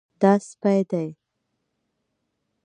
دا 0.21 0.31
سپی 0.47 0.77
دی 0.89 1.07